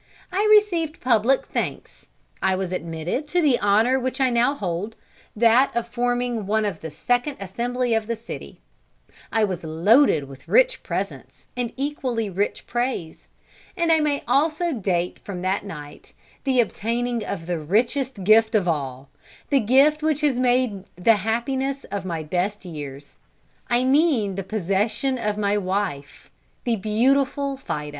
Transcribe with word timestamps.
I 0.31 0.47
received 0.49 0.99
public 0.99 1.45
thanks; 1.45 2.07
I 2.41 2.55
was 2.55 2.71
admitted 2.71 3.27
to 3.27 3.39
the 3.39 3.59
honour 3.61 3.99
which 3.99 4.19
I 4.19 4.31
now 4.31 4.55
hold, 4.55 4.95
that 5.35 5.69
of 5.75 5.87
forming 5.89 6.47
one 6.47 6.65
of 6.65 6.81
the 6.81 6.89
second 6.89 7.37
assembly 7.39 7.93
of 7.93 8.07
the 8.07 8.15
city; 8.15 8.61
I 9.31 9.43
was 9.43 9.63
loaded 9.63 10.23
with 10.27 10.47
rich 10.47 10.81
presents, 10.81 11.45
and 11.55 11.71
equally 11.77 12.31
rich 12.31 12.65
praise; 12.65 13.27
and 13.77 13.91
I 13.91 13.99
may 13.99 14.23
also 14.27 14.71
date 14.73 15.19
from 15.19 15.43
that 15.43 15.65
night, 15.65 16.13
the 16.45 16.61
obtaining 16.61 17.19
the 17.19 17.59
richest 17.59 18.23
gift 18.23 18.55
of 18.55 18.67
all, 18.67 19.07
the 19.51 19.59
gift 19.59 20.01
which 20.01 20.21
has 20.21 20.39
made 20.39 20.83
the 20.95 21.17
happiness 21.17 21.83
of 21.91 22.05
my 22.05 22.23
best 22.23 22.65
years; 22.65 23.17
I 23.69 23.83
mean 23.83 24.33
the 24.33 24.41
possession 24.43 25.19
of 25.19 25.37
my 25.37 25.59
wife, 25.59 26.31
the 26.63 26.77
beautiful 26.77 27.55
Fida. 27.55 27.89